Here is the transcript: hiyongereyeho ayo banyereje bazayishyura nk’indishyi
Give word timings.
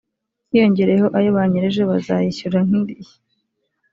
hiyongereyeho 0.51 1.07
ayo 1.17 1.29
banyereje 1.37 1.81
bazayishyura 1.89 2.59
nk’indishyi 2.65 3.17